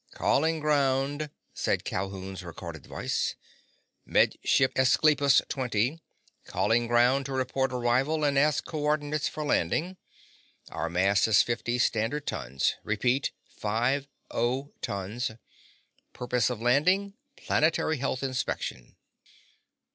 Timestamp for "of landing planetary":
16.49-17.97